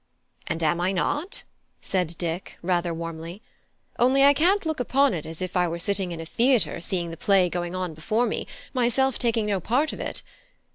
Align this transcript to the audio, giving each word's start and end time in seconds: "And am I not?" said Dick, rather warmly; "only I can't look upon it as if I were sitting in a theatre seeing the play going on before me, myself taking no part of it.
"And 0.47 0.63
am 0.63 0.81
I 0.81 0.91
not?" 0.93 1.43
said 1.79 2.15
Dick, 2.17 2.57
rather 2.63 2.91
warmly; 2.91 3.43
"only 3.99 4.23
I 4.23 4.33
can't 4.33 4.65
look 4.65 4.79
upon 4.79 5.13
it 5.13 5.27
as 5.27 5.43
if 5.43 5.55
I 5.55 5.67
were 5.67 5.77
sitting 5.77 6.11
in 6.11 6.19
a 6.19 6.25
theatre 6.25 6.81
seeing 6.81 7.11
the 7.11 7.17
play 7.17 7.49
going 7.49 7.75
on 7.75 7.93
before 7.93 8.25
me, 8.25 8.47
myself 8.73 9.19
taking 9.19 9.45
no 9.45 9.59
part 9.59 9.93
of 9.93 9.99
it. 9.99 10.23